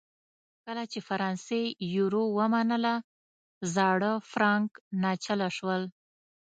کله 0.65 0.83
چې 0.91 0.99
فرانسې 1.09 1.61
یورو 1.95 2.23
ومنله 2.37 2.95
زاړه 3.73 4.13
فرانک 4.31 4.71
ناچله 5.03 5.47
شول. 5.57 5.83